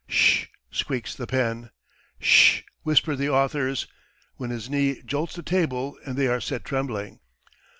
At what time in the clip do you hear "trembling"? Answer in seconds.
6.65-7.19